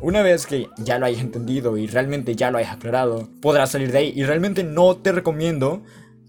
Una 0.00 0.22
vez 0.22 0.46
que 0.46 0.68
ya 0.78 0.96
lo 1.00 1.06
hayas 1.06 1.20
entendido 1.20 1.76
y 1.76 1.88
realmente 1.88 2.36
ya 2.36 2.52
lo 2.52 2.58
hayas 2.58 2.74
aclarado, 2.74 3.28
podrás 3.42 3.72
salir 3.72 3.90
de 3.90 3.98
ahí 3.98 4.12
y 4.14 4.22
realmente 4.22 4.62
no 4.62 4.96
te 4.96 5.10
recomiendo 5.10 5.82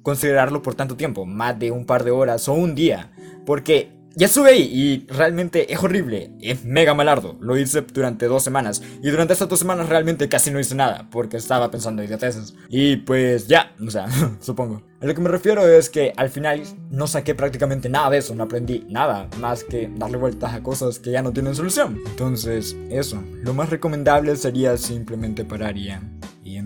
considerarlo 0.10 0.64
por 0.64 0.74
tanto 0.74 0.98
tiempo, 0.98 1.26
más 1.28 1.60
de 1.60 1.70
un 1.70 1.86
par 1.86 2.04
de 2.04 2.10
horas 2.10 2.48
o 2.50 2.54
un 2.54 2.74
día, 2.74 3.12
porque 3.46 3.92
ya 4.16 4.28
sube 4.28 4.50
ahí 4.50 4.64
y 4.74 5.12
realmente 5.14 5.72
es 5.72 5.82
horrible, 5.84 6.32
es 6.42 6.66
mega 6.66 6.96
malardo. 6.96 7.38
Lo 7.40 7.56
hice 7.58 7.82
durante 7.82 8.26
dos 8.26 8.44
semanas 8.44 8.82
y 9.04 9.10
durante 9.12 9.34
estas 9.34 9.48
dos 9.48 9.60
semanas 9.60 9.88
realmente 9.88 10.28
casi 10.28 10.50
no 10.50 10.60
hice 10.60 10.74
nada 10.74 11.08
porque 11.12 11.38
estaba 11.38 11.70
pensando 11.70 12.02
en 12.02 12.08
idioteces. 12.08 12.56
Y 12.70 12.98
pues 12.98 13.48
ya, 13.48 13.72
o 13.86 13.92
sea, 13.92 14.08
supongo. 14.40 14.82
A 15.00 15.06
lo 15.06 15.14
que 15.14 15.22
me 15.22 15.30
refiero 15.30 15.66
es 15.68 15.90
que 15.90 16.12
al 16.18 16.30
final 16.30 16.64
no 16.90 17.06
saqué 17.06 17.36
prácticamente 17.36 17.88
nada 17.88 18.10
de 18.10 18.18
eso, 18.18 18.34
no 18.34 18.44
aprendí 18.44 18.86
nada 18.90 19.30
más 19.40 19.64
que 19.64 19.90
darle 19.96 20.18
vueltas 20.18 20.54
a 20.54 20.64
cosas 20.64 21.00
que 21.00 21.12
ya 21.12 21.22
no 21.22 21.32
tienen 21.32 21.56
solución. 21.56 22.00
Entonces, 22.08 22.76
eso, 22.90 23.24
lo 23.44 23.54
más 23.54 23.70
recomendable 23.70 24.36
sería 24.36 24.76
simplemente 24.76 25.46
parar 25.46 25.78
y, 25.78 25.88
y 25.88 26.19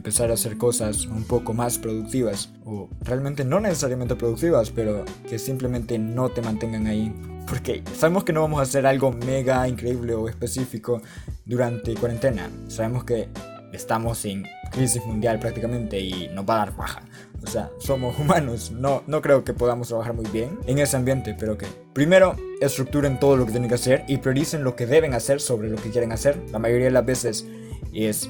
empezar 0.04 0.32
a 0.32 0.34
hacer 0.34 0.58
cosas 0.58 1.06
un 1.06 1.24
poco 1.24 1.54
más 1.54 1.78
productivas 1.78 2.50
o 2.66 2.90
realmente 3.04 3.46
no 3.46 3.62
necesariamente 3.62 4.18
productivas, 4.18 4.70
pero 4.70 5.06
que 5.30 5.40
simplemente 5.40 5.98
no 5.98 6.28
te 6.28 6.42
mantengan 6.42 6.88
ahí 6.88 7.16
porque 7.48 7.82
sabemos 7.96 8.26
que 8.26 8.34
no 8.34 8.42
vamos 8.42 8.60
a 8.60 8.64
hacer 8.64 8.86
algo 8.86 9.14
mega 9.14 9.66
increíble 9.66 10.14
o 10.14 10.28
específico 10.28 11.02
durante 11.46 11.94
cuarentena. 11.94 12.50
Sabemos 12.68 13.06
que 13.06 13.30
estamos 13.72 14.26
en 14.26 14.44
crisis 14.74 15.06
mundial 15.06 15.40
prácticamente 15.40 16.02
y 16.02 16.28
nos 16.34 16.44
va 16.50 16.56
a 16.56 16.66
dar 16.66 16.76
baja. 16.76 17.04
O 17.42 17.48
sea, 17.48 17.72
somos 17.80 18.20
humanos, 18.20 18.72
no, 18.72 19.04
no 19.08 19.22
creo 19.22 19.46
que 19.46 19.54
podamos 19.54 19.88
trabajar 19.88 20.14
muy 20.14 20.26
bien 20.26 20.60
en 20.68 20.80
ese 20.80 20.98
ambiente, 20.98 21.34
pero 21.40 21.58
que 21.58 21.68
primero 21.94 22.36
estructuren 22.60 23.22
todo 23.22 23.38
lo 23.38 23.46
que 23.46 23.52
tienen 23.52 23.70
que 23.70 23.76
hacer 23.76 24.04
y 24.10 24.18
prioricen 24.18 24.66
lo 24.66 24.76
que 24.76 24.86
deben 24.86 25.14
hacer 25.14 25.40
sobre 25.40 25.70
lo 25.70 25.78
que 25.78 25.92
quieren 25.92 26.12
hacer. 26.12 26.38
La 26.52 26.60
mayoría 26.60 26.88
de 26.88 26.92
las 26.92 27.06
veces 27.06 27.46
es 27.94 28.30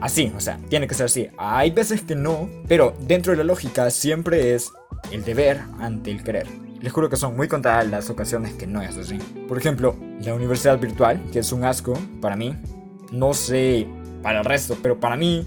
así, 0.00 0.32
o 0.36 0.40
sea, 0.40 0.58
tiene 0.68 0.86
que 0.86 0.94
ser 0.94 1.06
así. 1.06 1.28
Hay 1.36 1.70
veces 1.70 2.02
que 2.02 2.14
no, 2.14 2.48
pero 2.68 2.94
dentro 3.00 3.32
de 3.32 3.38
la 3.38 3.44
lógica 3.44 3.90
siempre 3.90 4.54
es 4.54 4.70
el 5.10 5.24
deber 5.24 5.60
ante 5.78 6.10
el 6.10 6.22
querer. 6.22 6.46
Les 6.80 6.92
juro 6.92 7.08
que 7.08 7.16
son 7.16 7.34
muy 7.34 7.48
contadas 7.48 7.88
las 7.88 8.10
ocasiones 8.10 8.52
que 8.54 8.66
no 8.66 8.82
es 8.82 8.96
así. 8.96 9.18
Por 9.48 9.56
ejemplo, 9.56 9.96
la 10.20 10.34
universidad 10.34 10.78
virtual, 10.78 11.22
que 11.32 11.38
es 11.38 11.50
un 11.50 11.64
asco 11.64 11.98
para 12.20 12.36
mí. 12.36 12.54
No 13.10 13.32
sé 13.32 13.86
para 14.22 14.40
el 14.40 14.44
resto, 14.44 14.76
pero 14.82 15.00
para 15.00 15.16
mí, 15.16 15.46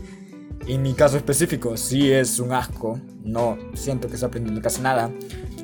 en 0.67 0.81
mi 0.81 0.93
caso 0.93 1.17
específico, 1.17 1.77
sí 1.77 2.11
es 2.11 2.39
un 2.39 2.53
asco. 2.53 2.99
No 3.23 3.57
siento 3.75 4.07
que 4.07 4.15
esté 4.15 4.25
aprendiendo 4.25 4.61
casi 4.61 4.81
nada. 4.81 5.11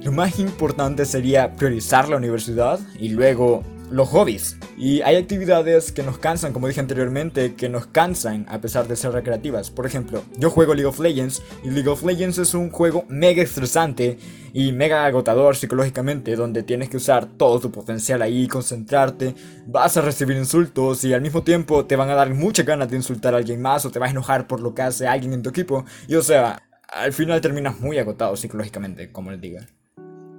Lo 0.03 0.11
más 0.11 0.37
importante 0.37 1.05
sería 1.05 1.53
priorizar 1.53 2.07
la 2.07 2.17
universidad 2.17 2.79
y 2.99 3.09
luego 3.09 3.63
los 3.93 4.09
hobbies. 4.09 4.57
Y 4.75 5.01
hay 5.01 5.17
actividades 5.17 5.91
que 5.91 6.01
nos 6.01 6.17
cansan, 6.17 6.51
como 6.51 6.67
dije 6.67 6.79
anteriormente, 6.79 7.53
que 7.53 7.69
nos 7.69 7.85
cansan 7.85 8.47
a 8.49 8.59
pesar 8.59 8.87
de 8.87 8.95
ser 8.95 9.11
recreativas. 9.11 9.69
Por 9.69 9.85
ejemplo, 9.85 10.23
yo 10.35 10.49
juego 10.49 10.73
League 10.73 10.87
of 10.87 10.99
Legends 10.99 11.43
y 11.63 11.69
League 11.69 11.87
of 11.87 12.01
Legends 12.03 12.39
es 12.39 12.55
un 12.55 12.71
juego 12.71 13.05
mega 13.07 13.43
estresante 13.43 14.17
y 14.51 14.71
mega 14.71 15.05
agotador 15.05 15.55
psicológicamente, 15.55 16.35
donde 16.35 16.63
tienes 16.63 16.89
que 16.89 16.97
usar 16.97 17.27
todo 17.37 17.59
tu 17.59 17.71
potencial 17.71 18.23
ahí, 18.23 18.47
concentrarte, 18.47 19.35
vas 19.67 19.95
a 19.95 20.01
recibir 20.01 20.37
insultos 20.37 21.03
y 21.03 21.13
al 21.13 21.21
mismo 21.21 21.43
tiempo 21.43 21.85
te 21.85 21.95
van 21.95 22.09
a 22.09 22.15
dar 22.15 22.33
mucha 22.33 22.63
ganas 22.63 22.89
de 22.89 22.95
insultar 22.95 23.35
a 23.35 23.37
alguien 23.37 23.61
más 23.61 23.85
o 23.85 23.91
te 23.91 23.99
vas 23.99 24.09
a 24.09 24.11
enojar 24.11 24.47
por 24.47 24.59
lo 24.59 24.73
que 24.73 24.81
hace 24.81 25.05
alguien 25.05 25.33
en 25.33 25.43
tu 25.43 25.51
equipo. 25.51 25.85
Y 26.07 26.15
o 26.15 26.23
sea, 26.23 26.63
al 26.87 27.13
final 27.13 27.41
terminas 27.41 27.79
muy 27.79 27.99
agotado 27.99 28.35
psicológicamente, 28.35 29.11
como 29.11 29.29
les 29.29 29.39
diga. 29.39 29.67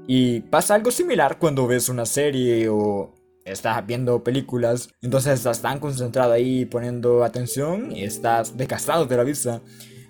Y 0.08 0.40
pasa 0.40 0.74
algo 0.74 0.90
similar 0.90 1.38
cuando 1.38 1.68
ves 1.68 1.88
una 1.88 2.04
serie 2.04 2.68
o 2.68 3.14
estás 3.44 3.86
viendo 3.86 4.24
películas, 4.24 4.88
entonces 5.02 5.34
estás 5.34 5.60
tan 5.60 5.78
concentrado 5.78 6.32
ahí 6.32 6.64
poniendo 6.64 7.24
atención 7.24 7.92
y 7.92 8.04
estás 8.04 8.56
desgastado 8.56 9.06
de 9.06 9.16
la 9.16 9.24
vista. 9.24 9.60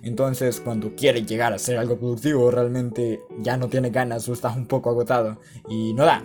Entonces, 0.03 0.61
cuando 0.61 0.95
quieres 0.95 1.25
llegar 1.25 1.51
a 1.51 1.55
hacer 1.55 1.77
algo 1.77 1.97
productivo, 1.97 2.51
realmente 2.51 3.21
ya 3.39 3.57
no 3.57 3.69
tienes 3.69 3.91
ganas 3.91 4.29
o 4.29 4.33
estás 4.33 4.55
un 4.55 4.67
poco 4.67 4.91
agotado 4.91 5.41
y 5.67 5.93
no 5.93 6.05
da. 6.05 6.23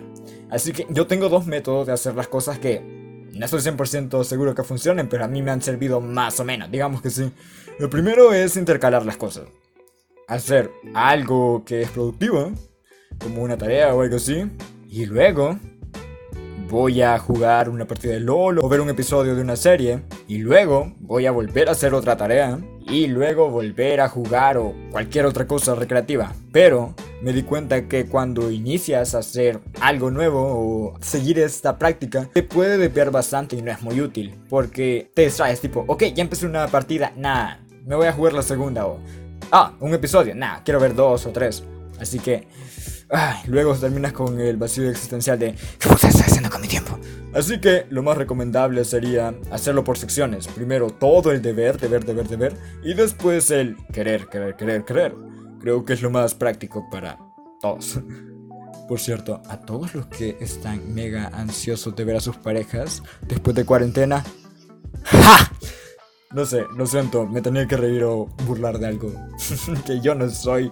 Así 0.51 0.71
que 0.71 0.85
yo 0.91 1.07
tengo 1.07 1.29
dos 1.29 1.47
métodos 1.47 1.87
de 1.87 1.93
hacer 1.93 2.13
las 2.15 2.27
cosas 2.27 2.59
que 2.59 2.79
No 3.33 3.45
estoy 3.45 3.61
100% 3.61 4.23
seguro 4.23 4.53
que 4.53 4.63
funcionen, 4.63 5.07
pero 5.07 5.23
a 5.23 5.27
mí 5.27 5.41
me 5.41 5.51
han 5.51 5.61
servido 5.61 6.01
más 6.01 6.39
o 6.39 6.45
menos, 6.45 6.69
digamos 6.69 7.01
que 7.01 7.09
sí. 7.09 7.31
Lo 7.79 7.89
primero 7.89 8.33
es 8.33 8.57
intercalar 8.57 9.05
las 9.05 9.17
cosas. 9.17 9.45
Hacer 10.27 10.69
algo 10.93 11.63
que 11.65 11.81
es 11.81 11.89
productivo, 11.89 12.51
como 13.19 13.41
una 13.41 13.57
tarea 13.57 13.95
o 13.95 14.01
algo 14.01 14.17
así, 14.17 14.45
y 14.89 15.05
luego 15.05 15.57
voy 16.71 17.01
a 17.01 17.19
jugar 17.19 17.67
una 17.67 17.85
partida 17.85 18.13
de 18.13 18.21
LOL 18.21 18.59
o 18.59 18.69
ver 18.69 18.79
un 18.79 18.89
episodio 18.89 19.35
de 19.35 19.41
una 19.41 19.57
serie, 19.57 20.03
y 20.29 20.37
luego 20.37 20.93
voy 21.01 21.25
a 21.25 21.31
volver 21.31 21.67
a 21.67 21.73
hacer 21.73 21.93
otra 21.93 22.15
tarea, 22.15 22.59
y 22.87 23.07
luego 23.07 23.49
volver 23.49 23.99
a 23.99 24.07
jugar 24.07 24.57
o 24.57 24.73
cualquier 24.89 25.25
otra 25.25 25.45
cosa 25.45 25.75
recreativa. 25.75 26.33
Pero 26.53 26.95
me 27.21 27.33
di 27.33 27.43
cuenta 27.43 27.89
que 27.89 28.05
cuando 28.05 28.49
inicias 28.49 29.13
a 29.13 29.19
hacer 29.19 29.59
algo 29.81 30.11
nuevo 30.11 30.93
o 30.93 30.97
seguir 31.01 31.39
esta 31.39 31.77
práctica, 31.77 32.29
te 32.33 32.41
puede 32.41 32.77
desviar 32.77 33.11
bastante 33.11 33.57
y 33.57 33.61
no 33.61 33.69
es 33.69 33.81
muy 33.81 33.99
útil. 33.99 34.33
Porque 34.49 35.11
te 35.13 35.23
distraes 35.23 35.59
tipo, 35.59 35.83
ok, 35.87 36.03
ya 36.15 36.23
empecé 36.23 36.45
una 36.45 36.67
partida, 36.67 37.11
nah, 37.17 37.57
me 37.85 37.95
voy 37.95 38.07
a 38.07 38.13
jugar 38.13 38.31
la 38.31 38.43
segunda 38.43 38.87
o... 38.87 38.97
Ah, 39.51 39.73
un 39.81 39.93
episodio, 39.93 40.33
nah, 40.35 40.63
quiero 40.63 40.79
ver 40.79 40.95
dos 40.95 41.25
o 41.25 41.31
tres. 41.31 41.65
Así 41.99 42.17
que... 42.19 42.47
Ay, 43.13 43.39
luego 43.47 43.75
terminas 43.75 44.13
con 44.13 44.39
el 44.39 44.55
vacío 44.55 44.89
existencial 44.89 45.37
de 45.37 45.53
¿Qué 45.77 45.89
estás 45.89 46.21
haciendo 46.21 46.49
con 46.49 46.61
mi 46.61 46.67
tiempo? 46.69 46.97
Así 47.33 47.59
que 47.59 47.85
lo 47.89 48.03
más 48.03 48.17
recomendable 48.17 48.85
sería 48.85 49.33
hacerlo 49.51 49.83
por 49.83 49.97
secciones. 49.97 50.47
Primero 50.47 50.89
todo 50.89 51.31
el 51.31 51.41
deber, 51.41 51.77
deber, 51.77 52.05
deber, 52.05 52.27
deber. 52.29 52.53
Y 52.83 52.93
después 52.93 53.51
el 53.51 53.75
querer, 53.91 54.27
querer, 54.27 54.55
querer, 54.55 54.85
querer. 54.85 55.15
Creo 55.59 55.83
que 55.83 55.93
es 55.93 56.01
lo 56.01 56.09
más 56.09 56.35
práctico 56.35 56.89
para 56.89 57.19
todos. 57.59 57.99
Por 58.87 58.99
cierto, 58.99 59.41
a 59.47 59.59
todos 59.59 59.93
los 59.93 60.07
que 60.07 60.37
están 60.39 60.93
mega 60.93 61.27
ansiosos 61.33 61.95
de 61.95 62.05
ver 62.05 62.15
a 62.15 62.21
sus 62.21 62.37
parejas 62.37 63.03
después 63.27 63.55
de 63.55 63.65
cuarentena. 63.65 64.23
¡Ja! 65.03 65.51
No 66.33 66.45
sé, 66.45 66.65
lo 66.77 66.85
siento, 66.85 67.27
me 67.27 67.41
tenía 67.41 67.67
que 67.67 67.75
reír 67.75 68.03
o 68.03 68.27
burlar 68.45 68.79
de 68.79 68.87
algo 68.87 69.11
que 69.85 69.99
yo 69.99 70.15
no 70.15 70.25
estoy 70.25 70.71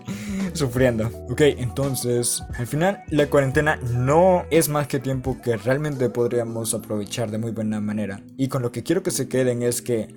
sufriendo. 0.53 1.07
Ok, 1.29 1.41
entonces, 1.41 2.41
al 2.57 2.65
final 2.65 3.03
la 3.09 3.27
cuarentena 3.27 3.75
no 3.75 4.45
es 4.51 4.69
más 4.69 4.87
que 4.87 4.99
tiempo 4.99 5.37
que 5.41 5.57
realmente 5.57 6.09
podríamos 6.09 6.73
aprovechar 6.73 7.29
de 7.29 7.39
muy 7.39 7.51
buena 7.51 7.81
manera. 7.81 8.21
Y 8.37 8.47
con 8.47 8.61
lo 8.61 8.71
que 8.71 8.83
quiero 8.83 9.03
que 9.03 9.11
se 9.11 9.27
queden 9.27 9.63
es 9.63 9.81
que 9.81 10.07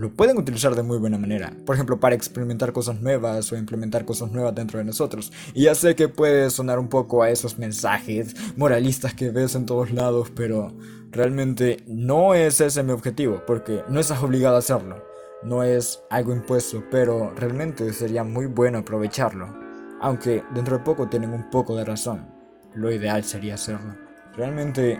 lo 0.00 0.10
pueden 0.14 0.38
utilizar 0.38 0.74
de 0.74 0.82
muy 0.82 0.96
buena 0.96 1.18
manera. 1.18 1.52
Por 1.66 1.74
ejemplo, 1.74 2.00
para 2.00 2.14
experimentar 2.14 2.72
cosas 2.72 3.02
nuevas 3.02 3.52
o 3.52 3.56
implementar 3.56 4.06
cosas 4.06 4.32
nuevas 4.32 4.54
dentro 4.54 4.78
de 4.78 4.84
nosotros. 4.86 5.30
Y 5.52 5.64
ya 5.64 5.74
sé 5.74 5.94
que 5.94 6.08
puede 6.08 6.48
sonar 6.48 6.78
un 6.78 6.88
poco 6.88 7.22
a 7.22 7.28
esos 7.28 7.58
mensajes 7.58 8.34
moralistas 8.56 9.12
que 9.12 9.30
ves 9.30 9.54
en 9.56 9.66
todos 9.66 9.90
lados, 9.90 10.32
pero 10.34 10.72
realmente 11.10 11.84
no 11.86 12.34
es 12.34 12.62
ese 12.62 12.82
mi 12.82 12.92
objetivo, 12.92 13.42
porque 13.46 13.82
no 13.90 14.00
estás 14.00 14.22
obligado 14.22 14.56
a 14.56 14.60
hacerlo. 14.60 15.04
No 15.42 15.62
es 15.64 16.02
algo 16.08 16.32
impuesto, 16.32 16.82
pero 16.90 17.34
realmente 17.36 17.92
sería 17.92 18.24
muy 18.24 18.46
bueno 18.46 18.78
aprovecharlo. 18.78 19.54
Aunque 20.00 20.42
dentro 20.54 20.78
de 20.78 20.84
poco 20.84 21.10
tienen 21.10 21.34
un 21.34 21.50
poco 21.50 21.76
de 21.76 21.84
razón. 21.84 22.26
Lo 22.72 22.90
ideal 22.90 23.22
sería 23.22 23.56
hacerlo. 23.56 23.96
Realmente, 24.34 24.98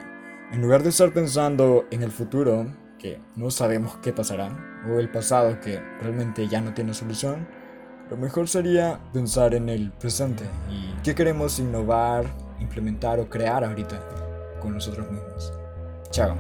en 0.53 0.61
lugar 0.61 0.83
de 0.83 0.91
estar 0.91 1.11
pensando 1.11 1.87
en 1.91 2.03
el 2.03 2.11
futuro, 2.11 2.67
que 3.01 3.21
no 3.35 3.51
sabemos 3.51 3.97
qué 4.03 4.13
pasará, 4.13 4.85
o 4.89 4.99
el 4.99 5.11
pasado 5.11 5.59
que 5.61 5.81
realmente 6.01 6.47
ya 6.47 6.61
no 6.61 6.75
tiene 6.75 6.95
solución, 6.95 7.49
lo 8.11 8.17
mejor 8.17 8.49
sería 8.49 9.01
pensar 9.13 9.55
en 9.55 9.69
el 9.69 9.93
presente 9.93 10.45
y 10.69 10.93
qué 11.03 11.15
queremos 11.15 11.59
innovar, 11.59 12.27
implementar 12.61 13.21
o 13.21 13.29
crear 13.29 13.65
ahorita 13.65 14.59
con 14.61 14.75
nosotros 14.75 15.11
mismos. 15.11 15.53
Chao. 16.11 16.37